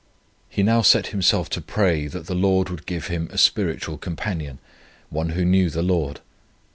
[0.49, 4.57] He now set himself to pray, that the Lord would give him a spiritual companion,
[5.11, 6.21] one who knew the Lord.